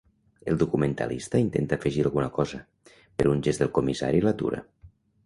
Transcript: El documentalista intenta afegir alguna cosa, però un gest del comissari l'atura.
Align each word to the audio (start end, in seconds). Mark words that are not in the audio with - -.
El 0.51 0.55
documentalista 0.61 1.41
intenta 1.43 1.77
afegir 1.79 2.05
alguna 2.07 2.31
cosa, 2.37 2.63
però 3.21 3.35
un 3.37 3.45
gest 3.49 3.65
del 3.65 3.71
comissari 3.79 4.23
l'atura. 4.25 4.65